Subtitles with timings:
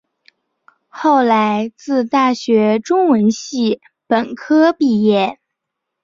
[0.87, 5.37] 后来自大学中文系本科毕业。